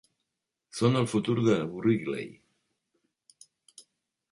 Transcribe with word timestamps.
Són 0.77 0.97
el 1.01 1.05
futur 1.11 1.35
de 1.49 1.59
Wrigley. 1.75 2.27